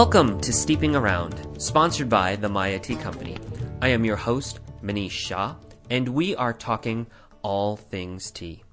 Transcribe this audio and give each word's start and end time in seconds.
Welcome 0.00 0.40
to 0.40 0.50
Steeping 0.50 0.96
Around, 0.96 1.60
sponsored 1.60 2.08
by 2.08 2.34
the 2.34 2.48
Maya 2.48 2.78
Tea 2.78 2.96
Company. 2.96 3.36
I 3.82 3.88
am 3.88 4.02
your 4.02 4.16
host, 4.16 4.58
Manish 4.82 5.10
Shah, 5.10 5.56
and 5.90 6.08
we 6.08 6.34
are 6.36 6.54
talking 6.54 7.06
all 7.42 7.76
things 7.76 8.30
tea. 8.30 8.64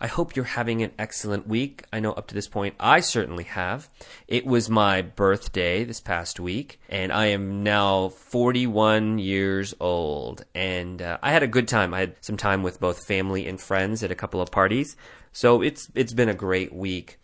I 0.00 0.08
hope 0.08 0.34
you're 0.34 0.44
having 0.44 0.82
an 0.82 0.90
excellent 0.98 1.46
week. 1.46 1.84
I 1.92 2.00
know 2.00 2.10
up 2.14 2.26
to 2.26 2.34
this 2.34 2.48
point 2.48 2.74
I 2.80 2.98
certainly 2.98 3.44
have. 3.44 3.88
It 4.26 4.44
was 4.44 4.68
my 4.68 5.02
birthday 5.02 5.84
this 5.84 6.00
past 6.00 6.40
week, 6.40 6.80
and 6.88 7.12
I 7.12 7.26
am 7.26 7.62
now 7.62 8.08
41 8.08 9.20
years 9.20 9.74
old. 9.78 10.44
And 10.52 11.00
uh, 11.00 11.18
I 11.22 11.30
had 11.30 11.44
a 11.44 11.46
good 11.46 11.68
time. 11.68 11.94
I 11.94 12.00
had 12.00 12.16
some 12.22 12.36
time 12.36 12.64
with 12.64 12.80
both 12.80 13.06
family 13.06 13.46
and 13.46 13.60
friends 13.60 14.02
at 14.02 14.10
a 14.10 14.16
couple 14.16 14.40
of 14.40 14.50
parties. 14.50 14.96
So 15.30 15.62
it's 15.62 15.88
it's 15.94 16.12
been 16.12 16.28
a 16.28 16.34
great 16.34 16.74
week. 16.74 17.20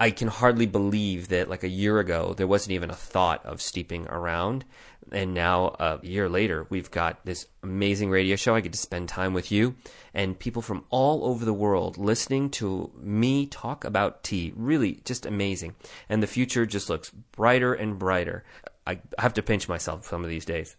I 0.00 0.10
can 0.10 0.28
hardly 0.28 0.64
believe 0.64 1.28
that 1.28 1.50
like 1.50 1.62
a 1.62 1.68
year 1.68 1.98
ago 1.98 2.32
there 2.34 2.46
wasn't 2.46 2.72
even 2.72 2.88
a 2.88 2.94
thought 2.94 3.44
of 3.44 3.60
steeping 3.60 4.08
around. 4.08 4.64
And 5.12 5.34
now 5.34 5.76
a 5.78 5.98
year 6.02 6.26
later 6.26 6.66
we've 6.70 6.90
got 6.90 7.26
this 7.26 7.46
amazing 7.62 8.08
radio 8.08 8.34
show. 8.36 8.54
I 8.54 8.62
get 8.62 8.72
to 8.72 8.78
spend 8.78 9.10
time 9.10 9.34
with 9.34 9.52
you 9.52 9.74
and 10.14 10.38
people 10.38 10.62
from 10.62 10.84
all 10.88 11.26
over 11.26 11.44
the 11.44 11.52
world 11.52 11.98
listening 11.98 12.48
to 12.52 12.90
me 12.98 13.44
talk 13.44 13.84
about 13.84 14.24
tea. 14.24 14.54
Really 14.56 15.02
just 15.04 15.26
amazing. 15.26 15.74
And 16.08 16.22
the 16.22 16.26
future 16.26 16.64
just 16.64 16.88
looks 16.88 17.10
brighter 17.10 17.74
and 17.74 17.98
brighter. 17.98 18.42
I 18.86 19.00
have 19.18 19.34
to 19.34 19.42
pinch 19.42 19.68
myself 19.68 20.06
some 20.06 20.24
of 20.24 20.30
these 20.30 20.46
days. 20.46 20.76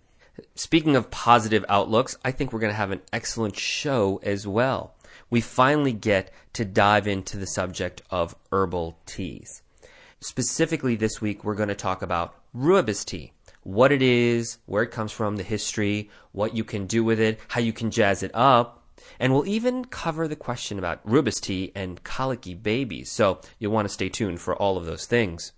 Speaking 0.55 0.95
of 0.95 1.11
positive 1.11 1.65
outlooks 1.69 2.17
i 2.23 2.31
think 2.31 2.51
we're 2.51 2.61
going 2.61 2.71
to 2.71 2.77
have 2.77 2.91
an 2.91 3.01
excellent 3.11 3.55
show 3.55 4.19
as 4.23 4.47
well 4.47 4.95
we 5.29 5.41
finally 5.41 5.93
get 5.93 6.31
to 6.53 6.65
dive 6.65 7.07
into 7.07 7.37
the 7.37 7.47
subject 7.47 8.01
of 8.09 8.35
herbal 8.51 8.97
teas. 9.05 9.61
Specifically, 10.19 10.95
this 10.95 11.21
week, 11.21 11.43
we're 11.43 11.55
going 11.55 11.69
to 11.69 11.75
talk 11.75 12.01
about 12.01 12.35
rooibos 12.55 13.05
tea 13.05 13.33
what 13.63 13.91
it 13.91 14.01
is, 14.01 14.57
where 14.65 14.83
it 14.83 14.91
comes 14.91 15.11
from, 15.11 15.35
the 15.35 15.43
history, 15.43 16.09
what 16.31 16.55
you 16.55 16.63
can 16.63 16.87
do 16.87 17.03
with 17.03 17.19
it, 17.19 17.39
how 17.49 17.61
you 17.61 17.73
can 17.73 17.91
jazz 17.91 18.23
it 18.23 18.31
up. 18.33 18.83
And 19.19 19.33
we'll 19.33 19.47
even 19.47 19.85
cover 19.85 20.27
the 20.27 20.35
question 20.35 20.79
about 20.79 21.05
rooibos 21.05 21.39
tea 21.39 21.71
and 21.75 22.03
colicky 22.03 22.53
babies. 22.53 23.11
So 23.11 23.41
you'll 23.59 23.71
want 23.71 23.87
to 23.87 23.93
stay 23.93 24.09
tuned 24.09 24.41
for 24.41 24.55
all 24.55 24.77
of 24.77 24.85
those 24.85 25.05
things. 25.05 25.51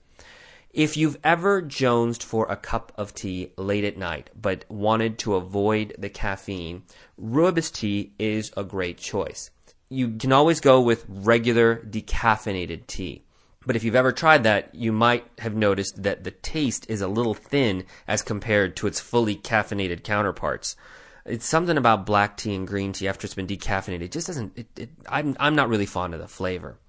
If 0.73 0.97
you've 0.97 1.19
ever 1.23 1.61
jonesed 1.61 2.23
for 2.23 2.47
a 2.47 2.55
cup 2.55 2.91
of 2.97 3.13
tea 3.13 3.52
late 3.57 3.83
at 3.83 3.95
night 3.95 4.31
but 4.35 4.66
wanted 4.69 5.19
to 5.19 5.35
avoid 5.35 5.93
the 5.99 6.09
caffeine, 6.09 6.81
rooibos 7.21 7.71
tea 7.71 8.13
is 8.17 8.52
a 8.57 8.63
great 8.63 8.97
choice. 8.97 9.51
You 9.89 10.17
can 10.17 10.31
always 10.31 10.59
go 10.59 10.81
with 10.81 11.05
regular 11.07 11.75
decaffeinated 11.75 12.88
tea. 12.88 13.23
But 13.67 13.75
if 13.75 13.83
you've 13.83 13.95
ever 13.95 14.11
tried 14.11 14.41
that, 14.45 14.73
you 14.73 14.91
might 14.91 15.27
have 15.38 15.55
noticed 15.55 16.01
that 16.01 16.23
the 16.23 16.31
taste 16.31 16.88
is 16.89 17.01
a 17.01 17.07
little 17.07 17.35
thin 17.35 17.85
as 18.07 18.23
compared 18.23 18.75
to 18.77 18.88
its 18.88 18.99
fully 18.99 19.35
caffeinated 19.35 20.03
counterparts. 20.03 20.75
It's 21.23 21.47
something 21.47 21.77
about 21.77 22.07
black 22.07 22.35
tea 22.35 22.55
and 22.55 22.67
green 22.67 22.94
tea 22.94 23.07
after 23.07 23.25
it's 23.25 23.35
been 23.35 23.45
decaffeinated. 23.45 24.01
It 24.01 24.11
just 24.11 24.25
doesn't. 24.25 24.57
It, 24.57 24.67
it, 24.75 24.89
I'm 25.07 25.38
I'm 25.39 25.55
not 25.55 25.69
really 25.69 25.85
fond 25.85 26.16
of 26.16 26.19
the 26.19 26.27
flavor. 26.27 26.79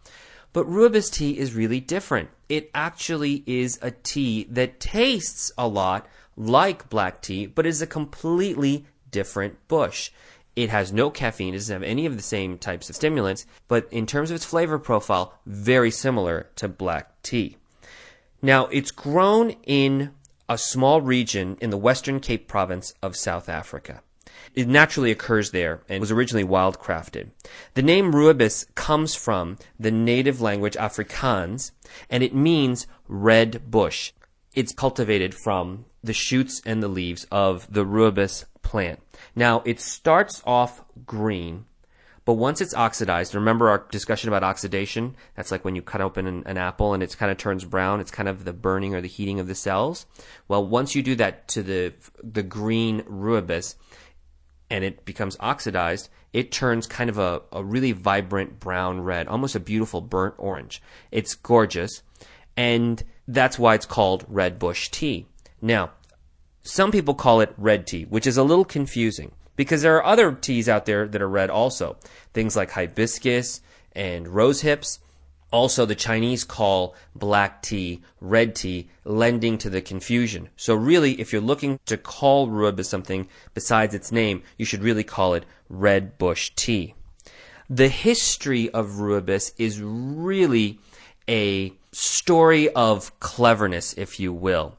But 0.54 0.70
rooibos 0.70 1.12
tea 1.12 1.36
is 1.36 1.52
really 1.52 1.80
different. 1.80 2.30
It 2.48 2.70
actually 2.72 3.42
is 3.44 3.76
a 3.82 3.90
tea 3.90 4.46
that 4.50 4.78
tastes 4.78 5.52
a 5.58 5.66
lot 5.66 6.06
like 6.36 6.88
black 6.88 7.20
tea, 7.20 7.46
but 7.46 7.66
is 7.66 7.82
a 7.82 7.88
completely 7.88 8.86
different 9.10 9.66
bush. 9.66 10.10
It 10.54 10.70
has 10.70 10.92
no 10.92 11.10
caffeine, 11.10 11.54
it 11.54 11.58
doesn't 11.58 11.74
have 11.74 11.82
any 11.82 12.06
of 12.06 12.16
the 12.16 12.22
same 12.22 12.56
types 12.56 12.88
of 12.88 12.94
stimulants, 12.94 13.46
but 13.66 13.88
in 13.90 14.06
terms 14.06 14.30
of 14.30 14.36
its 14.36 14.44
flavor 14.44 14.78
profile, 14.78 15.34
very 15.44 15.90
similar 15.90 16.46
to 16.54 16.68
black 16.68 17.20
tea. 17.24 17.56
Now, 18.40 18.66
it's 18.66 18.92
grown 18.92 19.56
in 19.64 20.12
a 20.48 20.56
small 20.56 21.00
region 21.00 21.58
in 21.60 21.70
the 21.70 21.76
Western 21.76 22.20
Cape 22.20 22.46
province 22.46 22.94
of 23.02 23.16
South 23.16 23.48
Africa. 23.48 24.02
It 24.54 24.68
naturally 24.68 25.10
occurs 25.10 25.50
there 25.50 25.80
and 25.88 26.00
was 26.00 26.10
originally 26.10 26.46
wildcrafted. 26.46 27.30
The 27.74 27.82
name 27.82 28.12
rooibos 28.12 28.66
comes 28.74 29.14
from 29.14 29.58
the 29.78 29.90
native 29.90 30.40
language 30.40 30.74
Afrikaans 30.74 31.70
and 32.10 32.22
it 32.22 32.34
means 32.34 32.86
red 33.08 33.70
bush. 33.70 34.12
It's 34.54 34.72
cultivated 34.72 35.34
from 35.34 35.86
the 36.02 36.12
shoots 36.12 36.60
and 36.64 36.82
the 36.82 36.88
leaves 36.88 37.26
of 37.30 37.72
the 37.72 37.84
rooibos 37.84 38.44
plant. 38.62 39.00
Now, 39.34 39.62
it 39.64 39.80
starts 39.80 40.42
off 40.46 40.82
green, 41.06 41.64
but 42.24 42.34
once 42.34 42.60
it's 42.60 42.74
oxidized, 42.74 43.34
remember 43.34 43.68
our 43.68 43.86
discussion 43.90 44.28
about 44.28 44.42
oxidation? 44.42 45.14
That's 45.36 45.50
like 45.50 45.64
when 45.64 45.76
you 45.76 45.82
cut 45.82 46.00
open 46.00 46.26
an, 46.26 46.42
an 46.46 46.56
apple 46.56 46.94
and 46.94 47.02
it 47.02 47.16
kind 47.18 47.30
of 47.30 47.36
turns 47.36 47.64
brown. 47.64 48.00
It's 48.00 48.10
kind 48.10 48.28
of 48.28 48.44
the 48.44 48.52
burning 48.52 48.94
or 48.94 49.00
the 49.00 49.08
heating 49.08 49.40
of 49.40 49.46
the 49.46 49.54
cells. 49.54 50.06
Well, 50.48 50.66
once 50.66 50.94
you 50.94 51.02
do 51.02 51.14
that 51.16 51.48
to 51.48 51.62
the 51.62 51.92
the 52.22 52.42
green 52.42 53.02
rooibos, 53.02 53.74
and 54.70 54.84
it 54.84 55.04
becomes 55.04 55.36
oxidized, 55.40 56.08
it 56.32 56.50
turns 56.50 56.86
kind 56.86 57.10
of 57.10 57.18
a, 57.18 57.42
a 57.52 57.62
really 57.62 57.92
vibrant 57.92 58.58
brown 58.58 59.00
red, 59.00 59.28
almost 59.28 59.54
a 59.54 59.60
beautiful 59.60 60.00
burnt 60.00 60.34
orange. 60.38 60.82
It's 61.10 61.34
gorgeous, 61.34 62.02
and 62.56 63.02
that's 63.28 63.58
why 63.58 63.74
it's 63.74 63.86
called 63.86 64.24
red 64.28 64.58
bush 64.58 64.88
tea. 64.88 65.26
Now, 65.62 65.92
some 66.62 66.90
people 66.90 67.14
call 67.14 67.40
it 67.40 67.54
red 67.56 67.86
tea, 67.86 68.04
which 68.04 68.26
is 68.26 68.36
a 68.36 68.42
little 68.42 68.64
confusing 68.64 69.32
because 69.56 69.82
there 69.82 69.96
are 69.96 70.04
other 70.04 70.32
teas 70.32 70.68
out 70.68 70.86
there 70.86 71.06
that 71.06 71.22
are 71.22 71.28
red 71.28 71.50
also. 71.50 71.96
Things 72.32 72.56
like 72.56 72.70
hibiscus 72.70 73.60
and 73.92 74.28
rose 74.28 74.62
hips. 74.62 74.98
Also, 75.54 75.86
the 75.86 75.94
Chinese 75.94 76.42
call 76.42 76.96
black 77.14 77.62
tea 77.62 78.02
red 78.20 78.56
tea, 78.56 78.88
lending 79.04 79.56
to 79.56 79.70
the 79.70 79.80
confusion. 79.80 80.48
So 80.56 80.74
really, 80.74 81.12
if 81.20 81.32
you're 81.32 81.40
looking 81.40 81.78
to 81.86 81.96
call 81.96 82.48
rooibos 82.48 82.86
something 82.86 83.28
besides 83.54 83.94
its 83.94 84.10
name, 84.10 84.42
you 84.58 84.64
should 84.64 84.82
really 84.82 85.04
call 85.04 85.32
it 85.34 85.46
red 85.68 86.18
bush 86.18 86.50
tea. 86.56 86.96
The 87.70 87.86
history 87.86 88.68
of 88.70 88.98
rooibos 88.98 89.52
is 89.56 89.80
really 89.80 90.80
a 91.28 91.72
story 91.92 92.68
of 92.70 93.16
cleverness, 93.20 93.92
if 93.92 94.18
you 94.18 94.32
will. 94.32 94.76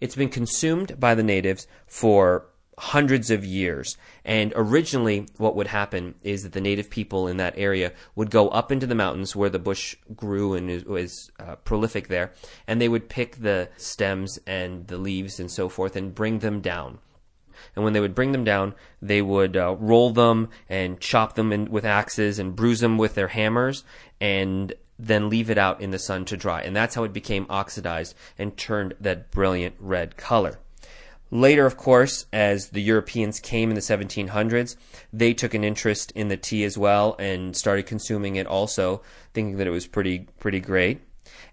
It's 0.00 0.16
been 0.16 0.30
consumed 0.30 0.98
by 0.98 1.14
the 1.14 1.22
natives 1.22 1.68
for 1.86 2.46
hundreds 2.78 3.30
of 3.30 3.44
years. 3.44 3.96
And 4.24 4.52
originally, 4.54 5.26
what 5.36 5.56
would 5.56 5.66
happen 5.66 6.14
is 6.22 6.44
that 6.44 6.52
the 6.52 6.60
native 6.60 6.88
people 6.90 7.26
in 7.26 7.36
that 7.38 7.54
area 7.56 7.92
would 8.14 8.30
go 8.30 8.48
up 8.48 8.70
into 8.70 8.86
the 8.86 8.94
mountains 8.94 9.34
where 9.34 9.50
the 9.50 9.58
bush 9.58 9.96
grew 10.14 10.54
and 10.54 10.84
was 10.84 11.30
uh, 11.40 11.56
prolific 11.56 12.08
there, 12.08 12.32
and 12.66 12.80
they 12.80 12.88
would 12.88 13.08
pick 13.08 13.36
the 13.36 13.68
stems 13.76 14.38
and 14.46 14.86
the 14.86 14.98
leaves 14.98 15.40
and 15.40 15.50
so 15.50 15.68
forth 15.68 15.96
and 15.96 16.14
bring 16.14 16.38
them 16.38 16.60
down. 16.60 16.98
And 17.74 17.84
when 17.84 17.92
they 17.92 18.00
would 18.00 18.14
bring 18.14 18.32
them 18.32 18.44
down, 18.44 18.74
they 19.02 19.20
would 19.20 19.56
uh, 19.56 19.74
roll 19.78 20.10
them 20.10 20.48
and 20.68 21.00
chop 21.00 21.34
them 21.34 21.52
in, 21.52 21.70
with 21.70 21.84
axes 21.84 22.38
and 22.38 22.54
bruise 22.54 22.80
them 22.80 22.98
with 22.98 23.16
their 23.16 23.28
hammers 23.28 23.84
and 24.20 24.72
then 24.98 25.28
leave 25.28 25.50
it 25.50 25.58
out 25.58 25.80
in 25.80 25.90
the 25.90 25.98
sun 25.98 26.24
to 26.26 26.36
dry. 26.36 26.62
And 26.62 26.74
that's 26.74 26.94
how 26.94 27.04
it 27.04 27.12
became 27.12 27.46
oxidized 27.50 28.14
and 28.38 28.56
turned 28.56 28.94
that 29.00 29.32
brilliant 29.32 29.74
red 29.80 30.16
color. 30.16 30.58
Later, 31.30 31.66
of 31.66 31.76
course, 31.76 32.24
as 32.32 32.70
the 32.70 32.80
Europeans 32.80 33.38
came 33.38 33.68
in 33.68 33.74
the 33.74 33.82
1700s, 33.82 34.76
they 35.12 35.34
took 35.34 35.52
an 35.52 35.62
interest 35.62 36.10
in 36.12 36.28
the 36.28 36.38
tea 36.38 36.64
as 36.64 36.78
well 36.78 37.16
and 37.18 37.54
started 37.54 37.86
consuming 37.86 38.36
it 38.36 38.46
also, 38.46 39.02
thinking 39.34 39.58
that 39.58 39.66
it 39.66 39.70
was 39.70 39.86
pretty 39.86 40.26
pretty 40.38 40.60
great. 40.60 41.02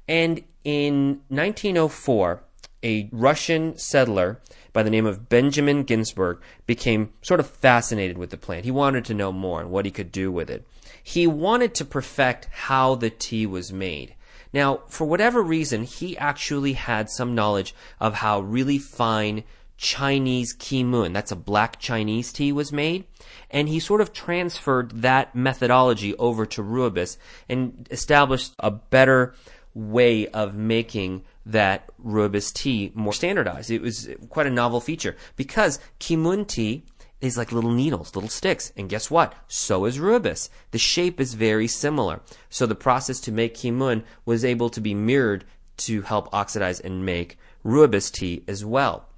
And 0.08 0.44
in 0.64 1.22
1904, 1.28 2.42
a 2.84 3.10
Russian 3.12 3.78
settler 3.78 4.40
by 4.72 4.84
the 4.84 4.90
name 4.90 5.06
of 5.06 5.28
Benjamin 5.28 5.84
Ginsberg 5.84 6.42
became 6.66 7.12
sort 7.22 7.40
of 7.40 7.50
fascinated 7.50 8.18
with 8.18 8.30
the 8.30 8.38
plant. 8.38 8.66
He 8.66 8.72
wanted 8.72 9.04
to 9.06 9.14
know 9.14 9.32
more 9.32 9.60
and 9.60 9.72
what 9.72 9.86
he 9.86 9.92
could 9.92 10.12
do 10.12 10.32
with 10.32 10.50
it. 10.50 10.66
He 11.04 11.28
wanted 11.28 11.74
to 11.76 11.86
perfect 11.86 12.48
how 12.52 12.96
the 12.96 13.10
tea 13.10 13.46
was 13.46 13.74
made. 13.74 14.16
Now, 14.54 14.82
for 14.88 15.06
whatever 15.06 15.42
reason, 15.42 15.84
he 15.84 16.18
actually 16.18 16.74
had 16.74 17.10
some 17.10 17.36
knowledge 17.36 17.76
of 18.00 18.16
how 18.16 18.40
really 18.40 18.78
fine 18.78 19.44
Chinese 19.78 20.56
Keemun, 20.56 21.14
that's 21.14 21.32
a 21.32 21.36
black 21.36 21.80
Chinese 21.80 22.32
tea, 22.32 22.52
was 22.52 22.72
made. 22.72 23.06
And 23.50 23.68
he 23.70 23.80
sort 23.80 24.02
of 24.02 24.14
transferred 24.14 25.02
that 25.02 25.36
methodology 25.36 26.16
over 26.16 26.46
to 26.48 26.64
rooibos 26.64 27.18
and 27.50 27.88
established 27.92 28.54
a 28.60 28.72
better 28.72 29.36
way 29.74 30.28
of 30.28 30.56
making 30.56 31.24
that 31.46 31.90
rooibos 32.04 32.54
tea 32.54 32.92
more 32.96 33.14
standardized. 33.14 33.70
It 33.70 33.82
was 33.82 34.10
quite 34.30 34.48
a 34.48 34.52
novel 34.52 34.80
feature 34.80 35.16
because 35.36 35.80
Keemun 36.00 36.48
tea 36.48 36.86
is 37.22 37.38
like 37.38 37.52
little 37.52 37.72
needles, 37.72 38.16
little 38.16 38.30
sticks. 38.30 38.72
And 38.78 38.90
guess 38.90 39.12
what? 39.12 39.34
So 39.48 39.86
is 39.86 39.98
rooibos. 39.98 40.50
The 40.72 40.78
shape 40.78 41.20
is 41.20 41.34
very 41.34 41.68
similar. 41.68 42.22
So 42.50 42.66
the 42.66 42.76
process 42.76 43.20
to 43.22 43.32
make 43.32 43.56
Keemun 43.56 44.04
was 44.26 44.46
able 44.46 44.70
to 44.70 44.82
be 44.82 44.94
mirrored 44.94 45.46
to 45.78 46.02
help 46.04 46.34
oxidize 46.34 46.80
and 46.80 47.06
make 47.06 47.38
rooibos 47.66 48.12
tea 48.12 48.44
as 48.48 48.64
well. 48.64 49.10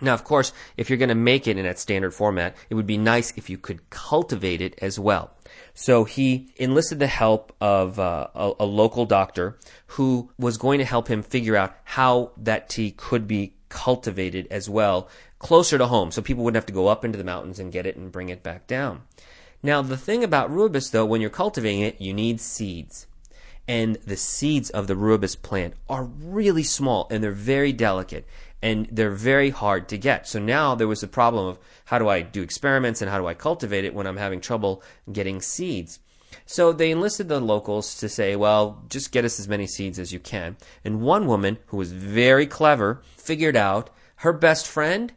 Now, 0.00 0.12
of 0.12 0.24
course, 0.24 0.52
if 0.76 0.90
you're 0.90 0.98
going 0.98 1.08
to 1.08 1.14
make 1.14 1.46
it 1.46 1.56
in 1.56 1.64
that 1.64 1.78
standard 1.78 2.12
format, 2.12 2.54
it 2.68 2.74
would 2.74 2.86
be 2.86 2.98
nice 2.98 3.32
if 3.36 3.48
you 3.48 3.56
could 3.56 3.88
cultivate 3.88 4.60
it 4.60 4.78
as 4.82 4.98
well. 4.98 5.30
So 5.72 6.04
he 6.04 6.48
enlisted 6.56 6.98
the 6.98 7.06
help 7.06 7.54
of 7.60 7.98
uh, 7.98 8.28
a, 8.34 8.52
a 8.60 8.64
local 8.66 9.06
doctor 9.06 9.58
who 9.88 10.30
was 10.38 10.58
going 10.58 10.78
to 10.78 10.84
help 10.84 11.08
him 11.08 11.22
figure 11.22 11.56
out 11.56 11.74
how 11.84 12.32
that 12.36 12.68
tea 12.68 12.90
could 12.90 13.26
be 13.26 13.54
cultivated 13.68 14.46
as 14.50 14.68
well, 14.68 15.08
closer 15.38 15.78
to 15.78 15.86
home, 15.86 16.10
so 16.10 16.22
people 16.22 16.44
wouldn't 16.44 16.56
have 16.56 16.66
to 16.66 16.72
go 16.72 16.88
up 16.88 17.04
into 17.04 17.18
the 17.18 17.24
mountains 17.24 17.58
and 17.58 17.72
get 17.72 17.86
it 17.86 17.96
and 17.96 18.12
bring 18.12 18.28
it 18.28 18.42
back 18.42 18.66
down. 18.66 19.02
Now, 19.62 19.82
the 19.82 19.96
thing 19.96 20.22
about 20.22 20.50
rooibos, 20.50 20.90
though, 20.90 21.06
when 21.06 21.20
you're 21.20 21.30
cultivating 21.30 21.80
it, 21.80 22.00
you 22.00 22.12
need 22.12 22.40
seeds. 22.40 23.06
And 23.68 23.96
the 24.06 24.16
seeds 24.16 24.70
of 24.70 24.86
the 24.86 24.94
rooibos 24.94 25.40
plant 25.40 25.74
are 25.88 26.04
really 26.04 26.62
small 26.62 27.08
and 27.10 27.22
they're 27.22 27.32
very 27.32 27.72
delicate 27.72 28.24
and 28.62 28.88
they're 28.90 29.10
very 29.10 29.50
hard 29.50 29.88
to 29.88 29.98
get. 29.98 30.26
So 30.26 30.38
now 30.38 30.74
there 30.74 30.88
was 30.88 31.00
the 31.00 31.08
problem 31.08 31.46
of 31.46 31.58
how 31.86 31.98
do 31.98 32.08
I 32.08 32.22
do 32.22 32.42
experiments 32.42 33.02
and 33.02 33.10
how 33.10 33.18
do 33.18 33.26
I 33.26 33.34
cultivate 33.34 33.84
it 33.84 33.94
when 33.94 34.06
I'm 34.06 34.16
having 34.16 34.40
trouble 34.40 34.82
getting 35.12 35.40
seeds. 35.40 36.00
So 36.44 36.72
they 36.72 36.90
enlisted 36.90 37.28
the 37.28 37.40
locals 37.40 37.96
to 37.98 38.08
say, 38.08 38.36
well, 38.36 38.82
just 38.88 39.12
get 39.12 39.24
us 39.24 39.38
as 39.38 39.48
many 39.48 39.66
seeds 39.66 39.98
as 39.98 40.12
you 40.12 40.20
can. 40.20 40.56
And 40.84 41.00
one 41.00 41.26
woman 41.26 41.58
who 41.66 41.76
was 41.76 41.92
very 41.92 42.46
clever 42.46 43.02
figured 43.16 43.56
out 43.56 43.90
her 44.16 44.32
best 44.32 44.66
friend, 44.66 45.12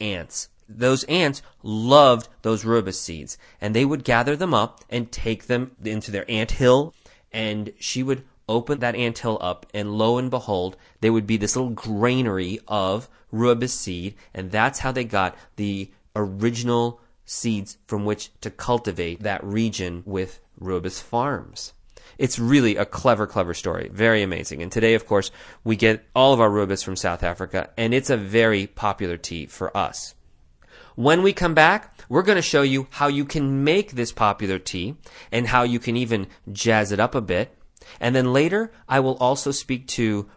ants. 0.00 0.48
Those 0.68 1.04
ants 1.04 1.42
loved 1.62 2.28
those 2.42 2.64
rooibos 2.64 2.94
seeds 2.94 3.36
and 3.60 3.74
they 3.74 3.84
would 3.84 4.02
gather 4.02 4.34
them 4.34 4.54
up 4.54 4.82
and 4.88 5.12
take 5.12 5.46
them 5.46 5.72
into 5.84 6.10
their 6.10 6.28
ant 6.30 6.52
hill 6.52 6.94
and 7.32 7.72
she 7.78 8.02
would 8.02 8.24
open 8.48 8.80
that 8.80 8.94
ant 8.94 9.18
hill 9.18 9.38
up, 9.40 9.66
and 9.74 9.92
lo 9.92 10.18
and 10.18 10.30
behold, 10.30 10.76
there 11.00 11.12
would 11.12 11.26
be 11.26 11.36
this 11.36 11.56
little 11.56 11.70
granary 11.70 12.60
of 12.68 13.08
rooibos 13.32 13.70
seed, 13.70 14.14
and 14.32 14.50
that's 14.50 14.80
how 14.80 14.92
they 14.92 15.04
got 15.04 15.36
the 15.56 15.90
original 16.16 17.00
seeds 17.24 17.78
from 17.86 18.04
which 18.04 18.30
to 18.40 18.50
cultivate 18.50 19.22
that 19.22 19.42
region 19.42 20.02
with 20.06 20.40
rooibos 20.60 21.02
farms. 21.02 21.72
It's 22.18 22.38
really 22.38 22.76
a 22.76 22.84
clever, 22.84 23.26
clever 23.26 23.54
story. 23.54 23.90
Very 23.92 24.22
amazing. 24.22 24.62
And 24.62 24.70
today, 24.70 24.94
of 24.94 25.06
course, 25.06 25.30
we 25.64 25.74
get 25.74 26.04
all 26.14 26.32
of 26.32 26.40
our 26.40 26.50
rooibos 26.50 26.84
from 26.84 26.96
South 26.96 27.22
Africa, 27.22 27.70
and 27.76 27.92
it's 27.92 28.10
a 28.10 28.16
very 28.16 28.66
popular 28.66 29.16
tea 29.16 29.46
for 29.46 29.76
us. 29.76 30.14
When 30.96 31.22
we 31.22 31.32
come 31.32 31.54
back, 31.54 31.98
we're 32.08 32.22
going 32.22 32.36
to 32.36 32.42
show 32.42 32.62
you 32.62 32.86
how 32.90 33.08
you 33.08 33.24
can 33.24 33.64
make 33.64 33.92
this 33.92 34.12
popular 34.12 34.60
tea 34.60 34.94
and 35.32 35.48
how 35.48 35.64
you 35.64 35.80
can 35.80 35.96
even 35.96 36.28
jazz 36.52 36.92
it 36.92 37.00
up 37.00 37.16
a 37.16 37.20
bit. 37.20 37.56
And 38.00 38.14
then 38.14 38.32
later, 38.32 38.72
I 38.88 39.00
will 39.00 39.16
also 39.16 39.50
speak 39.50 39.86
to 39.88 40.28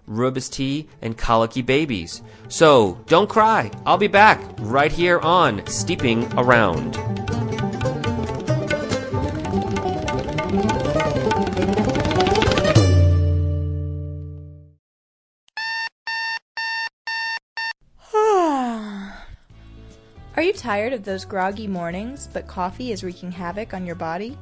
tea 0.50 0.88
and 1.02 1.18
colicky 1.18 1.62
babies. 1.62 2.22
So 2.50 3.04
don't 3.08 3.30
cry. 3.30 3.72
I'll 3.86 3.98
be 3.98 4.08
back 4.08 4.42
right 4.60 4.92
here 4.92 5.20
on 5.20 5.66
Steeping 5.68 6.32
Around. 6.38 6.98
Are 20.36 20.44
you 20.44 20.54
tired 20.54 20.94
of 20.94 21.04
those 21.04 21.26
groggy 21.26 21.68
mornings, 21.68 22.30
but 22.32 22.48
coffee 22.48 22.92
is 22.92 23.04
wreaking 23.04 23.32
havoc 23.32 23.74
on 23.74 23.86
your 23.86 23.96
body? 23.96 24.38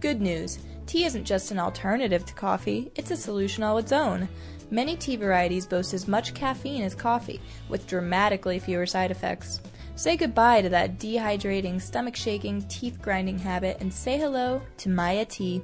Good 0.00 0.20
news. 0.20 0.58
Tea 0.86 1.04
isn't 1.04 1.24
just 1.24 1.50
an 1.50 1.58
alternative 1.58 2.24
to 2.24 2.34
coffee, 2.34 2.92
it's 2.94 3.10
a 3.10 3.16
solution 3.16 3.64
all 3.64 3.76
its 3.78 3.90
own. 3.90 4.28
Many 4.70 4.96
tea 4.96 5.16
varieties 5.16 5.66
boast 5.66 5.92
as 5.92 6.06
much 6.06 6.32
caffeine 6.32 6.82
as 6.82 6.94
coffee, 6.94 7.40
with 7.68 7.86
dramatically 7.88 8.60
fewer 8.60 8.86
side 8.86 9.10
effects. 9.10 9.60
Say 9.96 10.16
goodbye 10.16 10.62
to 10.62 10.68
that 10.68 10.98
dehydrating, 10.98 11.80
stomach 11.80 12.14
shaking, 12.14 12.62
teeth 12.68 13.00
grinding 13.02 13.38
habit 13.38 13.78
and 13.80 13.92
say 13.92 14.18
hello 14.18 14.62
to 14.76 14.88
Maya 14.88 15.24
Tea. 15.24 15.62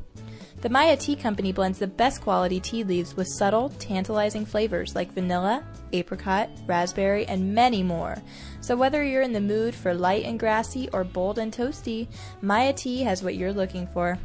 The 0.63 0.71
Maya 0.71 0.97
Tea 0.97 1.17
Company 1.17 1.53
blends 1.53 1.79
the 1.79 1.87
best 1.87 2.21
quality 2.21 2.59
tea 2.59 2.83
leaves 2.83 3.17
with 3.17 3.29
subtle, 3.29 3.69
tantalizing 3.79 4.47
flavors 4.47 4.95
like 4.95 5.13
vanilla, 5.13 5.65
apricot, 5.93 6.49
raspberry, 6.67 7.27
and 7.27 7.55
many 7.55 7.83
more. 7.83 8.17
So 8.61 8.77
whether 8.77 9.05
you're 9.05 9.23
in 9.23 9.33
the 9.33 9.41
mood 9.41 9.75
for 9.75 9.93
light 9.93 10.25
and 10.25 10.39
grassy 10.39 10.89
or 10.93 11.05
bold 11.05 11.39
and 11.39 11.53
toasty, 11.53 12.09
Maya 12.41 12.73
Tea 12.73 13.03
has 13.03 13.23
what 13.23 13.35
you're 13.35 13.53
looking 13.53 13.87
for. 13.89 14.19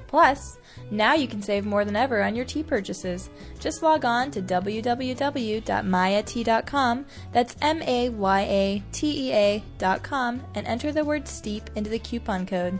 Plus, 0.08 0.58
now 0.92 1.14
you 1.14 1.28
can 1.28 1.42
save 1.42 1.66
more 1.66 1.86
than 1.86 1.96
ever 1.96 2.22
on 2.22 2.36
your 2.36 2.46
tea 2.46 2.62
purchases. 2.62 3.32
Just 3.60 3.82
log 3.82 4.06
on 4.06 4.30
to 4.32 4.42
www.mayatea.com, 4.42 7.06
that's 7.32 7.56
M 7.62 7.82
A 7.82 8.10
Y 8.10 8.42
A 8.42 8.84
T 8.92 9.30
E 9.30 9.34
A.com, 9.34 10.44
and 10.54 10.68
enter 10.68 10.92
the 10.92 11.04
word 11.04 11.28
steep 11.28 11.68
into 11.76 11.90
the 11.90 11.98
coupon 12.00 12.46
code. 12.46 12.80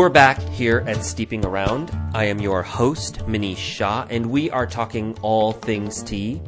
We're 0.00 0.08
back 0.08 0.40
here 0.40 0.82
at 0.86 1.04
Steeping 1.04 1.44
Around. 1.44 1.90
I 2.14 2.24
am 2.24 2.40
your 2.40 2.62
host, 2.62 3.18
Manish 3.26 3.58
Shah, 3.58 4.06
and 4.08 4.30
we 4.30 4.48
are 4.48 4.66
talking 4.66 5.14
all 5.20 5.52
things 5.52 6.02
tea. 6.02 6.40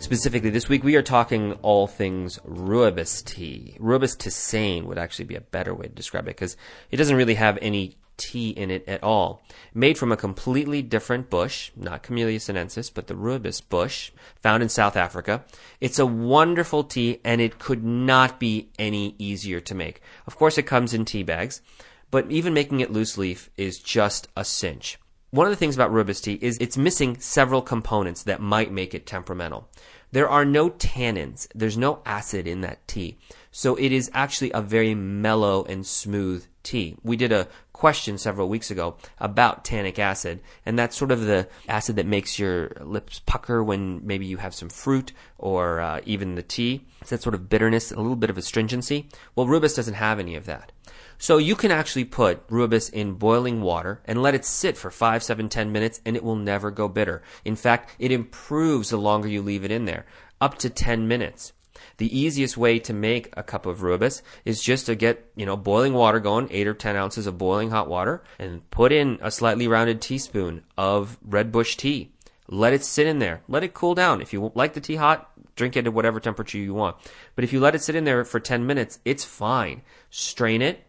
Specifically, 0.00 0.50
this 0.50 0.68
week 0.68 0.84
we 0.84 0.96
are 0.96 1.02
talking 1.02 1.54
all 1.62 1.86
things 1.86 2.38
rooibos 2.40 3.24
tea. 3.24 3.78
Rooibos 3.80 4.18
tisane 4.18 4.84
would 4.84 4.98
actually 4.98 5.24
be 5.24 5.34
a 5.34 5.40
better 5.40 5.74
way 5.74 5.86
to 5.86 5.94
describe 5.94 6.24
it 6.24 6.36
because 6.36 6.58
it 6.90 6.98
doesn't 6.98 7.16
really 7.16 7.36
have 7.36 7.58
any 7.62 7.96
tea 8.18 8.50
in 8.50 8.70
it 8.70 8.86
at 8.86 9.02
all. 9.02 9.40
Made 9.72 9.96
from 9.96 10.12
a 10.12 10.16
completely 10.18 10.82
different 10.82 11.30
bush, 11.30 11.72
not 11.74 12.02
Camellia 12.02 12.38
sinensis, 12.38 12.90
but 12.90 13.06
the 13.06 13.14
rooibos 13.14 13.66
bush, 13.66 14.12
found 14.42 14.62
in 14.62 14.68
South 14.68 14.94
Africa. 14.94 15.42
It's 15.80 15.98
a 15.98 16.04
wonderful 16.04 16.84
tea 16.84 17.18
and 17.24 17.40
it 17.40 17.58
could 17.58 17.82
not 17.82 18.38
be 18.38 18.68
any 18.78 19.14
easier 19.18 19.60
to 19.60 19.74
make. 19.74 20.02
Of 20.26 20.36
course, 20.36 20.58
it 20.58 20.64
comes 20.64 20.92
in 20.92 21.06
tea 21.06 21.22
bags 21.22 21.62
but 22.10 22.30
even 22.30 22.54
making 22.54 22.80
it 22.80 22.92
loose 22.92 23.16
leaf 23.16 23.50
is 23.56 23.78
just 23.78 24.28
a 24.36 24.44
cinch. 24.44 24.98
One 25.30 25.46
of 25.46 25.52
the 25.52 25.56
things 25.56 25.76
about 25.76 25.92
rooibos 25.92 26.22
tea 26.22 26.38
is 26.40 26.58
it's 26.60 26.76
missing 26.76 27.18
several 27.20 27.62
components 27.62 28.24
that 28.24 28.40
might 28.40 28.72
make 28.72 28.94
it 28.94 29.06
temperamental. 29.06 29.68
There 30.10 30.28
are 30.28 30.44
no 30.44 30.70
tannins. 30.70 31.46
There's 31.54 31.78
no 31.78 32.02
acid 32.04 32.48
in 32.48 32.62
that 32.62 32.86
tea. 32.88 33.18
So 33.52 33.76
it 33.76 33.92
is 33.92 34.10
actually 34.12 34.50
a 34.52 34.60
very 34.60 34.92
mellow 34.92 35.64
and 35.64 35.86
smooth 35.86 36.46
tea. 36.64 36.96
We 37.04 37.16
did 37.16 37.30
a 37.30 37.46
question 37.80 38.18
several 38.18 38.46
weeks 38.46 38.70
ago 38.70 38.94
about 39.18 39.64
tannic 39.64 39.98
acid, 39.98 40.38
and 40.66 40.78
that's 40.78 40.94
sort 40.94 41.10
of 41.10 41.22
the 41.22 41.48
acid 41.66 41.96
that 41.96 42.04
makes 42.04 42.38
your 42.38 42.72
lips 42.82 43.22
pucker 43.24 43.64
when 43.64 44.06
maybe 44.06 44.26
you 44.26 44.36
have 44.36 44.54
some 44.54 44.68
fruit 44.68 45.14
or 45.38 45.80
uh, 45.80 45.98
even 46.04 46.34
the 46.34 46.42
tea. 46.42 46.84
It's 47.00 47.08
that 47.08 47.22
sort 47.22 47.34
of 47.34 47.48
bitterness, 47.48 47.90
a 47.90 47.96
little 47.96 48.16
bit 48.16 48.28
of 48.28 48.36
astringency. 48.36 49.08
Well, 49.34 49.46
rooibos 49.46 49.74
doesn't 49.74 49.94
have 49.94 50.18
any 50.18 50.36
of 50.36 50.44
that. 50.44 50.72
So 51.16 51.38
you 51.38 51.56
can 51.56 51.70
actually 51.70 52.04
put 52.04 52.46
rooibos 52.48 52.92
in 52.92 53.14
boiling 53.14 53.62
water 53.62 54.02
and 54.04 54.20
let 54.20 54.34
it 54.34 54.44
sit 54.44 54.76
for 54.76 54.90
5, 54.90 55.22
seven, 55.22 55.48
ten 55.48 55.72
minutes 55.72 56.02
and 56.04 56.16
it 56.16 56.22
will 56.22 56.36
never 56.36 56.70
go 56.70 56.86
bitter. 56.86 57.22
In 57.46 57.56
fact, 57.56 57.96
it 57.98 58.12
improves 58.12 58.90
the 58.90 58.98
longer 58.98 59.26
you 59.26 59.40
leave 59.40 59.64
it 59.64 59.70
in 59.70 59.86
there, 59.86 60.04
up 60.38 60.58
to 60.58 60.68
10 60.68 61.08
minutes. 61.08 61.54
The 61.96 62.18
easiest 62.18 62.56
way 62.56 62.78
to 62.80 62.92
make 62.92 63.32
a 63.36 63.42
cup 63.42 63.66
of 63.66 63.80
rooibos 63.80 64.22
is 64.44 64.62
just 64.62 64.86
to 64.86 64.94
get, 64.94 65.30
you 65.36 65.46
know, 65.46 65.56
boiling 65.56 65.92
water 65.92 66.20
going, 66.20 66.48
8 66.50 66.66
or 66.66 66.74
10 66.74 66.96
ounces 66.96 67.26
of 67.26 67.38
boiling 67.38 67.70
hot 67.70 67.88
water, 67.88 68.22
and 68.38 68.68
put 68.70 68.92
in 68.92 69.18
a 69.20 69.30
slightly 69.30 69.68
rounded 69.68 70.00
teaspoon 70.00 70.62
of 70.76 71.18
red 71.22 71.52
bush 71.52 71.76
tea. 71.76 72.12
Let 72.48 72.72
it 72.72 72.84
sit 72.84 73.06
in 73.06 73.20
there. 73.20 73.42
Let 73.48 73.62
it 73.62 73.74
cool 73.74 73.94
down. 73.94 74.20
If 74.20 74.32
you 74.32 74.50
like 74.54 74.74
the 74.74 74.80
tea 74.80 74.96
hot, 74.96 75.30
drink 75.54 75.76
it 75.76 75.86
at 75.86 75.92
whatever 75.92 76.18
temperature 76.18 76.58
you 76.58 76.74
want. 76.74 76.96
But 77.36 77.44
if 77.44 77.52
you 77.52 77.60
let 77.60 77.74
it 77.74 77.82
sit 77.82 77.94
in 77.94 78.04
there 78.04 78.24
for 78.24 78.40
10 78.40 78.66
minutes, 78.66 78.98
it's 79.04 79.24
fine. 79.24 79.82
Strain 80.10 80.60
it, 80.60 80.84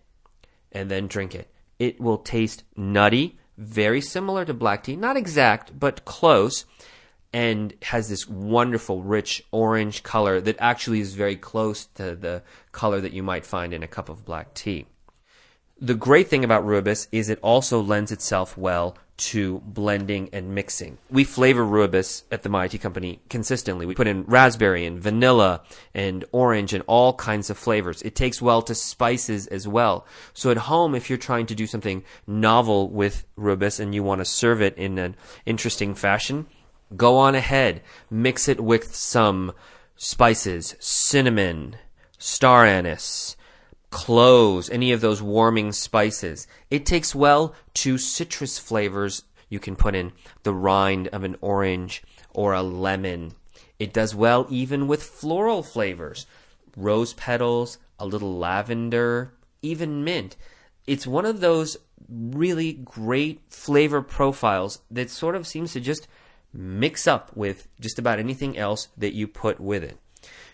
and 0.71 0.89
then 0.89 1.07
drink 1.07 1.35
it. 1.35 1.53
It 1.77 1.99
will 1.99 2.17
taste 2.17 2.63
nutty, 2.75 3.37
very 3.57 4.01
similar 4.01 4.45
to 4.45 4.53
black 4.53 4.83
tea, 4.83 4.95
not 4.95 5.17
exact, 5.17 5.77
but 5.79 6.05
close, 6.05 6.65
and 7.33 7.73
has 7.81 8.09
this 8.09 8.27
wonderful, 8.27 9.01
rich 9.01 9.43
orange 9.51 10.03
color 10.03 10.41
that 10.41 10.57
actually 10.59 10.99
is 10.99 11.13
very 11.13 11.35
close 11.35 11.85
to 11.85 12.15
the 12.15 12.43
color 12.71 12.99
that 13.01 13.13
you 13.13 13.23
might 13.23 13.45
find 13.45 13.73
in 13.73 13.83
a 13.83 13.87
cup 13.87 14.09
of 14.09 14.25
black 14.25 14.53
tea. 14.53 14.85
The 15.79 15.95
great 15.95 16.27
thing 16.27 16.43
about 16.43 16.63
rooibos 16.63 17.07
is 17.11 17.29
it 17.29 17.39
also 17.41 17.81
lends 17.81 18.11
itself 18.11 18.55
well 18.55 18.95
to 19.17 19.59
blending 19.65 20.29
and 20.33 20.53
mixing. 20.53 20.97
We 21.09 21.23
flavor 21.23 21.63
rooibos 21.63 22.23
at 22.31 22.43
the 22.43 22.67
Tea 22.67 22.77
Company 22.77 23.19
consistently. 23.29 23.85
We 23.85 23.95
put 23.95 24.07
in 24.07 24.23
raspberry 24.23 24.85
and 24.85 24.99
vanilla 24.99 25.61
and 25.93 26.25
orange 26.31 26.73
and 26.73 26.83
all 26.87 27.13
kinds 27.13 27.49
of 27.49 27.57
flavors. 27.57 28.01
It 28.01 28.15
takes 28.15 28.41
well 28.41 28.61
to 28.63 28.75
spices 28.75 29.47
as 29.47 29.67
well. 29.67 30.05
So 30.33 30.49
at 30.49 30.57
home, 30.57 30.95
if 30.95 31.09
you're 31.09 31.19
trying 31.19 31.45
to 31.47 31.55
do 31.55 31.67
something 31.67 32.03
novel 32.25 32.89
with 32.89 33.25
rooibos 33.37 33.79
and 33.79 33.93
you 33.93 34.03
want 34.03 34.19
to 34.19 34.25
serve 34.25 34.61
it 34.61 34.75
in 34.77 34.97
an 34.97 35.15
interesting 35.45 35.93
fashion, 35.93 36.47
go 36.95 37.17
on 37.17 37.35
ahead. 37.35 37.81
Mix 38.09 38.47
it 38.47 38.59
with 38.59 38.95
some 38.95 39.53
spices, 39.95 40.75
cinnamon, 40.79 41.75
star 42.17 42.65
anise, 42.65 43.35
cloves, 43.89 44.69
any 44.69 44.91
of 44.91 45.01
those 45.01 45.21
warming 45.21 45.71
spices. 45.71 46.47
It 46.69 46.85
takes 46.85 47.13
well 47.13 47.53
to 47.75 47.97
citrus 47.97 48.57
flavors. 48.57 49.23
You 49.49 49.59
can 49.59 49.75
put 49.75 49.95
in 49.95 50.13
the 50.43 50.53
rind 50.53 51.07
of 51.09 51.23
an 51.23 51.35
orange 51.41 52.03
or 52.33 52.53
a 52.53 52.63
lemon. 52.63 53.33
It 53.79 53.93
does 53.93 54.15
well 54.15 54.47
even 54.49 54.87
with 54.87 55.03
floral 55.03 55.63
flavors. 55.63 56.25
Rose 56.77 57.13
petals, 57.13 57.77
a 57.99 58.05
little 58.05 58.37
lavender, 58.37 59.33
even 59.61 60.03
mint. 60.03 60.37
It's 60.87 61.05
one 61.05 61.25
of 61.25 61.39
those 61.39 61.77
really 62.09 62.73
great 62.73 63.41
flavor 63.49 64.01
profiles 64.01 64.81
that 64.89 65.09
sort 65.09 65.35
of 65.35 65.47
seems 65.47 65.73
to 65.73 65.79
just 65.79 66.07
mix 66.53 67.07
up 67.07 67.35
with 67.35 67.67
just 67.79 67.99
about 67.99 68.19
anything 68.19 68.57
else 68.57 68.89
that 68.97 69.13
you 69.13 69.27
put 69.27 69.59
with 69.59 69.83
it. 69.83 69.97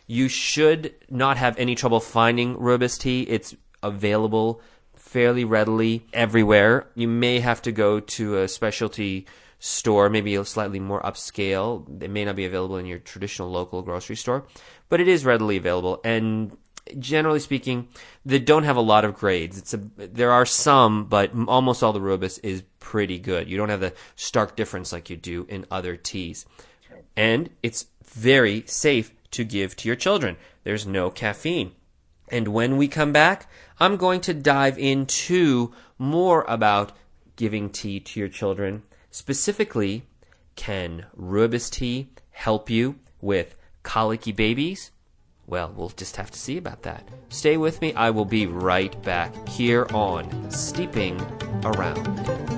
You 0.05 0.29
should 0.29 0.93
not 1.09 1.37
have 1.37 1.57
any 1.57 1.75
trouble 1.75 1.99
finding 1.99 2.55
rooibos 2.55 2.97
tea. 2.99 3.23
It's 3.23 3.55
available 3.83 4.61
fairly 4.95 5.43
readily 5.43 6.05
everywhere. 6.13 6.87
You 6.95 7.07
may 7.07 7.39
have 7.39 7.61
to 7.63 7.71
go 7.71 7.99
to 7.99 8.39
a 8.39 8.47
specialty 8.47 9.25
store, 9.59 10.09
maybe 10.09 10.35
a 10.35 10.45
slightly 10.45 10.79
more 10.79 11.01
upscale. 11.01 12.01
It 12.01 12.09
may 12.09 12.25
not 12.25 12.35
be 12.35 12.45
available 12.45 12.77
in 12.77 12.85
your 12.85 12.99
traditional 12.99 13.49
local 13.49 13.81
grocery 13.81 14.15
store, 14.15 14.45
but 14.89 15.01
it 15.01 15.07
is 15.07 15.25
readily 15.25 15.57
available. 15.57 15.99
And 16.03 16.55
generally 16.99 17.39
speaking, 17.39 17.87
they 18.25 18.39
don't 18.39 18.63
have 18.63 18.77
a 18.77 18.81
lot 18.81 19.05
of 19.05 19.15
grades. 19.15 19.57
It's 19.57 19.73
a, 19.73 19.77
there 19.77 20.31
are 20.31 20.45
some, 20.45 21.05
but 21.05 21.31
almost 21.47 21.83
all 21.83 21.93
the 21.93 21.99
rooibos 21.99 22.39
is 22.43 22.63
pretty 22.87 23.19
good. 23.19 23.49
You 23.49 23.57
don't 23.57 23.67
have 23.67 23.81
the 23.81 23.93
stark 24.15 24.55
difference 24.55 24.93
like 24.93 25.09
you 25.09 25.17
do 25.17 25.45
in 25.49 25.65
other 25.69 25.97
teas. 25.97 26.45
And 27.17 27.49
it's 27.61 27.87
very 28.05 28.63
safe 28.65 29.11
to 29.31 29.43
give 29.43 29.75
to 29.75 29.89
your 29.89 29.97
children. 29.97 30.37
There's 30.63 30.87
no 30.87 31.09
caffeine. 31.09 31.73
And 32.29 32.47
when 32.47 32.77
we 32.77 32.87
come 32.87 33.11
back, 33.11 33.49
I'm 33.77 33.97
going 33.97 34.21
to 34.21 34.33
dive 34.33 34.79
into 34.79 35.73
more 35.97 36.45
about 36.47 36.93
giving 37.35 37.69
tea 37.69 37.99
to 37.99 38.21
your 38.21 38.29
children. 38.29 38.83
Specifically, 39.11 40.03
can 40.55 41.07
rooibos 41.19 41.69
tea 41.69 42.07
help 42.31 42.69
you 42.69 42.95
with 43.19 43.57
colicky 43.83 44.31
babies? 44.31 44.91
Well, 45.45 45.73
we'll 45.75 45.89
just 45.89 46.15
have 46.15 46.31
to 46.31 46.39
see 46.39 46.57
about 46.57 46.83
that. 46.83 47.05
Stay 47.27 47.57
with 47.57 47.81
me. 47.81 47.93
I 47.95 48.11
will 48.11 48.25
be 48.25 48.45
right 48.45 49.01
back 49.03 49.33
here 49.49 49.87
on 49.93 50.49
Steeping 50.51 51.19
Around. 51.63 52.56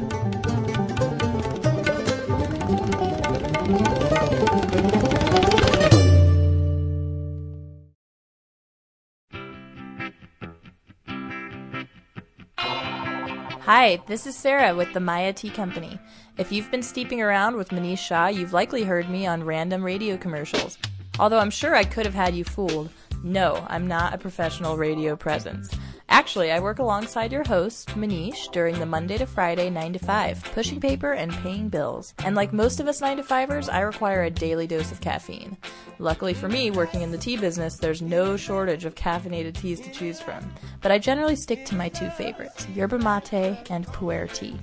Hi, 13.72 14.02
this 14.08 14.26
is 14.26 14.36
Sarah 14.36 14.74
with 14.74 14.94
the 14.94 15.00
Maya 15.00 15.32
Tea 15.32 15.52
Company. 15.52 16.00
If 16.40 16.52
you've 16.52 16.72
been 16.72 16.82
steeping 16.82 17.22
around 17.22 17.56
with 17.56 17.70
Manish 17.70 18.00
Shah, 18.00 18.26
you've 18.26 18.52
likely 18.52 18.82
heard 18.82 19.08
me 19.12 19.28
on 19.28 19.44
random 19.44 19.84
radio 19.84 20.18
commercials. 20.18 20.80
Although 21.20 21.38
I'm 21.38 21.52
sure 21.52 21.76
I 21.76 21.84
could 21.84 22.08
have 22.08 22.16
had 22.16 22.34
you 22.34 22.44
fooled. 22.44 22.90
No, 23.24 23.64
I'm 23.70 23.86
not 23.88 24.16
a 24.16 24.18
professional 24.18 24.76
radio 24.76 25.16
presence. 25.16 25.70
Actually, 26.10 26.51
I 26.51 26.60
work 26.60 26.80
alongside 26.80 27.32
your 27.32 27.44
host, 27.44 27.89
Manish, 27.89 28.51
during 28.51 28.80
the 28.80 28.86
Monday 28.86 29.18
to 29.20 29.28
Friday 29.28 29.70
9 29.70 29.94
to 29.94 30.00
5, 30.00 30.44
pushing 30.54 30.80
paper 30.80 31.13
and 31.13 31.32
paying 31.32 31.70
bills. 31.70 32.16
And 32.25 32.36
like 32.36 32.51
most 32.51 32.80
of 32.80 32.88
us 32.88 33.00
9 33.00 33.18
to 33.18 33.24
5ers, 33.24 33.72
I 33.72 33.82
require 33.82 34.24
a 34.24 34.32
daily 34.32 34.66
dose 34.66 34.92
of 34.92 35.01
caffeine. 35.01 35.56
Luckily 36.00 36.34
for 36.34 36.50
me, 36.50 36.72
working 36.72 37.04
in 37.04 37.12
the 37.12 37.18
tea 37.18 37.38
business, 37.38 37.78
there's 37.78 38.01
no 38.01 38.38
shortage 38.38 38.86
of 38.86 38.96
caffeinated 38.96 39.54
teas 39.54 39.80
to 39.82 39.92
choose 39.92 40.20
from. 40.20 40.51
But 40.82 40.92
I 40.92 40.98
generally 40.98 41.36
stick 41.36 41.63
to 41.66 41.75
my 41.75 41.89
two 41.89 42.10
favorites, 42.10 42.68
yerba 42.70 42.98
mate 42.98 43.70
and 43.70 43.86
pu'er 43.88 44.34
tea. 44.34 44.58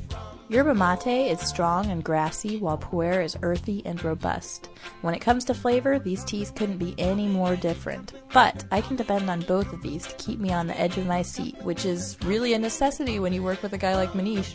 Yerba 0.48 0.76
mate 0.76 1.28
is 1.28 1.40
strong 1.40 1.90
and 1.90 2.04
grassy, 2.04 2.58
while 2.58 2.78
pu'er 2.78 3.24
is 3.24 3.36
earthy 3.42 3.82
and 3.84 4.02
robust. 4.04 4.68
When 5.00 5.12
it 5.12 5.18
comes 5.18 5.44
to 5.46 5.54
flavor, 5.54 5.98
these 5.98 6.22
teas 6.22 6.52
couldn't 6.52 6.78
be 6.78 6.94
any 6.98 7.26
more 7.26 7.56
different. 7.56 8.12
But 8.32 8.64
I 8.70 8.80
can 8.80 8.94
depend 8.94 9.28
on 9.28 9.40
both 9.40 9.72
of 9.72 9.82
these 9.82 10.06
to 10.06 10.14
keep 10.14 10.38
me 10.38 10.52
on 10.52 10.68
the 10.68 10.80
edge 10.80 10.98
of 10.98 11.06
my 11.06 11.22
seat, 11.22 11.60
which 11.62 11.84
is 11.84 12.16
really 12.24 12.54
a 12.54 12.60
necessity 12.60 13.18
when 13.18 13.32
you 13.32 13.42
work 13.42 13.60
with 13.60 13.72
a 13.72 13.78
guy 13.78 13.96
like 13.96 14.12
Manish. 14.12 14.54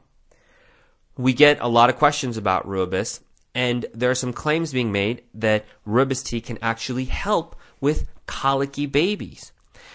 we 1.19 1.33
get 1.33 1.59
a 1.59 1.67
lot 1.67 1.89
of 1.89 1.97
questions 1.97 2.37
about 2.37 2.65
rooibos, 2.65 3.19
and 3.53 3.85
there 3.93 4.09
are 4.09 4.15
some 4.15 4.31
claims 4.31 4.71
being 4.71 4.89
made 4.89 5.21
that 5.33 5.65
rooibos 5.85 6.23
tea 6.23 6.39
can 6.39 6.57
actually 6.61 7.03
help 7.03 7.57
with 7.81 8.07
colicky 8.25 8.85
babies. 8.85 9.51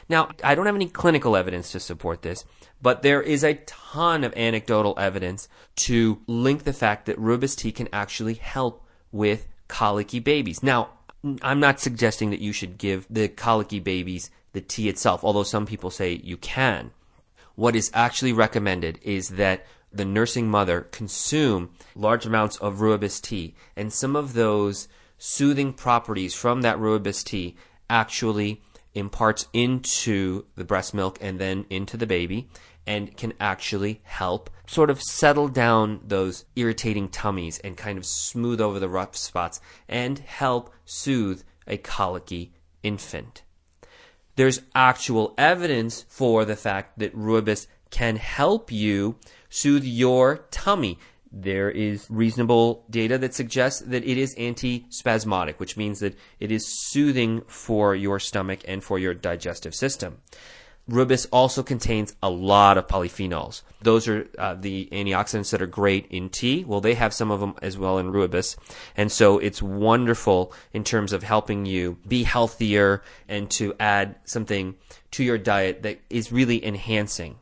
Now, 0.06 0.28
I 0.44 0.54
don't 0.54 0.66
have 0.66 0.74
any 0.74 0.86
clinical 0.86 1.34
evidence 1.34 1.72
to 1.72 1.80
support 1.80 2.20
this, 2.20 2.44
but 2.82 3.00
there 3.00 3.22
is 3.22 3.42
a 3.42 3.54
ton 3.64 4.22
of 4.22 4.34
anecdotal 4.36 4.94
evidence 4.98 5.48
to 5.76 6.20
link 6.26 6.64
the 6.64 6.74
fact 6.74 7.06
that 7.06 7.18
rooibos 7.18 7.56
tea 7.56 7.72
can 7.72 7.88
actually 7.90 8.34
help 8.34 8.84
with 9.10 9.46
colicky 9.66 10.20
babies. 10.20 10.62
Now, 10.62 10.90
I'm 11.40 11.58
not 11.58 11.80
suggesting 11.80 12.28
that 12.32 12.40
you 12.40 12.52
should 12.52 12.76
give 12.76 13.06
the 13.08 13.28
colicky 13.28 13.80
babies 13.80 14.30
the 14.52 14.60
tea 14.60 14.90
itself, 14.90 15.24
although 15.24 15.42
some 15.42 15.64
people 15.64 15.90
say 15.90 16.20
you 16.22 16.36
can. 16.36 16.90
What 17.54 17.74
is 17.74 17.90
actually 17.94 18.34
recommended 18.34 19.00
is 19.02 19.30
that 19.30 19.64
the 19.96 20.04
nursing 20.04 20.48
mother 20.48 20.82
consume 20.82 21.70
large 21.94 22.26
amounts 22.26 22.56
of 22.56 22.78
rooibos 22.78 23.20
tea, 23.20 23.54
and 23.76 23.92
some 23.92 24.16
of 24.16 24.34
those 24.34 24.88
soothing 25.18 25.72
properties 25.72 26.34
from 26.34 26.62
that 26.62 26.78
rooibos 26.78 27.24
tea 27.24 27.56
actually 27.88 28.60
imparts 28.94 29.46
into 29.52 30.44
the 30.56 30.64
breast 30.64 30.94
milk 30.94 31.18
and 31.20 31.38
then 31.38 31.64
into 31.70 31.96
the 31.96 32.06
baby 32.06 32.48
and 32.86 33.16
can 33.16 33.32
actually 33.40 34.00
help 34.04 34.50
sort 34.66 34.90
of 34.90 35.02
settle 35.02 35.48
down 35.48 36.00
those 36.04 36.44
irritating 36.56 37.08
tummies 37.08 37.58
and 37.60 37.76
kind 37.76 37.98
of 37.98 38.04
smooth 38.04 38.60
over 38.60 38.78
the 38.78 38.88
rough 38.88 39.16
spots 39.16 39.60
and 39.88 40.18
help 40.20 40.72
soothe 40.84 41.42
a 41.66 41.76
colicky 41.76 42.52
infant. 42.82 43.42
there's 44.36 44.60
actual 44.74 45.32
evidence 45.38 46.04
for 46.08 46.44
the 46.44 46.56
fact 46.56 46.98
that 46.98 47.16
rooibos 47.16 47.66
can 47.90 48.16
help 48.16 48.72
you 48.72 49.16
soothe 49.54 49.84
your 49.84 50.38
tummy. 50.50 50.98
There 51.30 51.70
is 51.70 52.06
reasonable 52.10 52.84
data 52.90 53.18
that 53.18 53.34
suggests 53.34 53.80
that 53.82 54.04
it 54.04 54.18
is 54.18 54.34
antispasmodic, 54.34 55.58
which 55.58 55.76
means 55.76 56.00
that 56.00 56.16
it 56.40 56.50
is 56.50 56.66
soothing 56.66 57.42
for 57.46 57.94
your 57.94 58.18
stomach 58.18 58.60
and 58.66 58.82
for 58.82 58.98
your 58.98 59.14
digestive 59.14 59.74
system. 59.74 60.18
Rooibos 60.90 61.26
also 61.32 61.62
contains 61.62 62.14
a 62.22 62.28
lot 62.28 62.76
of 62.76 62.88
polyphenols. 62.88 63.62
Those 63.80 64.06
are 64.06 64.28
uh, 64.38 64.54
the 64.54 64.88
antioxidants 64.92 65.50
that 65.50 65.62
are 65.62 65.66
great 65.66 66.06
in 66.10 66.28
tea. 66.28 66.64
Well, 66.64 66.80
they 66.80 66.94
have 66.94 67.14
some 67.14 67.30
of 67.30 67.40
them 67.40 67.54
as 67.62 67.78
well 67.78 67.98
in 67.98 68.12
rooibos. 68.12 68.56
And 68.96 69.10
so 69.10 69.38
it's 69.38 69.62
wonderful 69.62 70.52
in 70.72 70.84
terms 70.84 71.12
of 71.12 71.22
helping 71.22 71.64
you 71.64 71.98
be 72.06 72.24
healthier 72.24 73.02
and 73.28 73.48
to 73.52 73.72
add 73.80 74.16
something 74.24 74.74
to 75.12 75.24
your 75.24 75.38
diet 75.38 75.84
that 75.84 76.00
is 76.10 76.32
really 76.32 76.62
enhancing. 76.64 77.36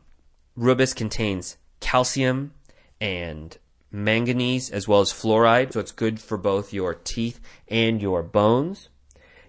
Rooibos 0.57 0.95
contains 0.95 1.57
calcium 1.83 2.53
and 3.01 3.57
manganese 3.91 4.69
as 4.71 4.87
well 4.87 5.01
as 5.01 5.11
fluoride. 5.11 5.73
So 5.73 5.81
it's 5.81 5.91
good 5.91 6.19
for 6.19 6.37
both 6.37 6.73
your 6.73 6.95
teeth 6.95 7.41
and 7.67 8.01
your 8.01 8.23
bones. 8.23 8.87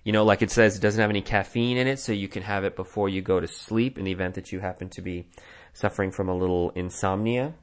You 0.03 0.13
know, 0.13 0.25
like 0.25 0.43
it 0.43 0.51
says, 0.51 0.77
it 0.77 0.81
doesn't 0.81 1.01
have 1.01 1.09
any 1.09 1.23
caffeine 1.23 1.79
in 1.79 1.87
it, 1.87 1.99
so 1.99 2.13
you 2.13 2.29
can 2.29 2.43
have 2.43 2.65
it 2.65 2.77
before 2.77 3.09
you 3.09 3.23
go 3.23 3.41
to 3.41 3.47
sleep 3.47 3.97
in 3.97 4.05
the 4.05 4.13
event 4.13 4.35
that 4.35 4.53
you 4.53 4.61
happen 4.61 4.91
to 4.91 5.01
be 5.01 5.29
suffering 5.73 6.11
from 6.11 6.29
a 6.29 6.37
little 6.37 6.71
insomnia. 6.71 7.55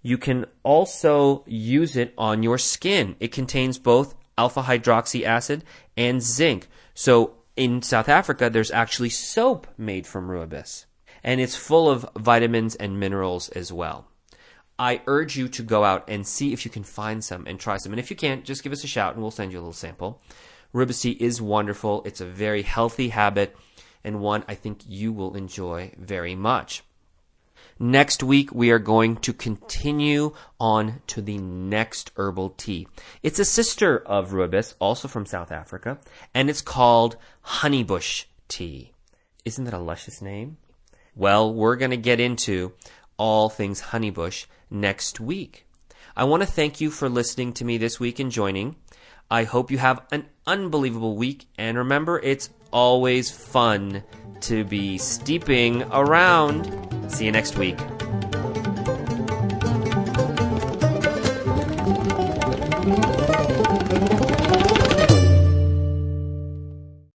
You 0.00 0.16
can 0.16 0.46
also 0.62 1.44
use 1.46 1.96
it 1.96 2.14
on 2.16 2.42
your 2.42 2.56
skin. 2.56 3.16
It 3.20 3.32
contains 3.32 3.78
both 3.78 4.14
alpha 4.38 4.62
hydroxy 4.62 5.24
acid 5.24 5.64
and 5.96 6.22
zinc. 6.22 6.68
So 6.94 7.34
in 7.56 7.82
South 7.82 8.08
Africa, 8.08 8.48
there's 8.48 8.70
actually 8.70 9.10
soap 9.10 9.66
made 9.76 10.06
from 10.06 10.28
rooibos. 10.28 10.86
And 11.24 11.40
it's 11.40 11.56
full 11.56 11.90
of 11.90 12.06
vitamins 12.16 12.76
and 12.76 13.00
minerals 13.00 13.48
as 13.48 13.72
well. 13.72 14.06
I 14.78 15.00
urge 15.06 15.36
you 15.36 15.48
to 15.48 15.62
go 15.62 15.82
out 15.82 16.04
and 16.08 16.26
see 16.26 16.52
if 16.52 16.64
you 16.64 16.70
can 16.70 16.84
find 16.84 17.24
some 17.24 17.46
and 17.46 17.58
try 17.58 17.78
some. 17.78 17.92
And 17.92 17.98
if 17.98 18.10
you 18.10 18.16
can't, 18.16 18.44
just 18.44 18.62
give 18.62 18.72
us 18.72 18.84
a 18.84 18.88
shout 18.88 19.14
and 19.14 19.22
we'll 19.22 19.30
send 19.30 19.52
you 19.52 19.58
a 19.58 19.60
little 19.60 19.72
sample. 19.72 20.20
Rooibos 20.74 21.00
tea 21.00 21.12
is 21.12 21.40
wonderful. 21.40 22.02
It's 22.04 22.20
a 22.20 22.26
very 22.26 22.62
healthy 22.62 23.08
habit 23.08 23.56
and 24.04 24.20
one 24.20 24.44
I 24.46 24.54
think 24.54 24.80
you 24.86 25.12
will 25.12 25.34
enjoy 25.34 25.92
very 25.96 26.34
much. 26.34 26.82
Next 27.78 28.22
week, 28.22 28.52
we 28.52 28.70
are 28.70 28.78
going 28.78 29.16
to 29.16 29.32
continue 29.32 30.32
on 30.60 31.00
to 31.08 31.20
the 31.20 31.38
next 31.38 32.12
herbal 32.16 32.50
tea. 32.50 32.86
It's 33.22 33.40
a 33.40 33.44
sister 33.44 33.98
of 33.98 34.30
rooibos, 34.30 34.74
also 34.78 35.08
from 35.08 35.26
South 35.26 35.50
Africa, 35.50 35.98
and 36.32 36.48
it's 36.48 36.62
called 36.62 37.16
honeybush 37.44 38.26
tea. 38.46 38.92
Isn't 39.44 39.64
that 39.64 39.74
a 39.74 39.78
luscious 39.78 40.22
name? 40.22 40.58
Well, 41.16 41.52
we're 41.52 41.76
going 41.76 41.92
to 41.92 41.96
get 41.96 42.20
into 42.20 42.72
all 43.16 43.48
things 43.48 43.80
honeybush 43.80 44.46
next 44.70 45.20
week. 45.20 45.66
I 46.16 46.24
want 46.24 46.42
to 46.42 46.48
thank 46.48 46.80
you 46.80 46.90
for 46.90 47.08
listening 47.08 47.52
to 47.54 47.64
me 47.64 47.78
this 47.78 47.98
week 48.00 48.18
and 48.18 48.30
joining. 48.30 48.76
I 49.30 49.44
hope 49.44 49.70
you 49.70 49.78
have 49.78 50.02
an 50.12 50.26
unbelievable 50.46 51.16
week. 51.16 51.46
And 51.56 51.78
remember, 51.78 52.18
it's 52.18 52.50
always 52.72 53.30
fun 53.30 54.02
to 54.42 54.64
be 54.64 54.98
steeping 54.98 55.82
around. 55.84 57.10
See 57.10 57.24
you 57.26 57.32
next 57.32 57.56
week. 57.56 57.78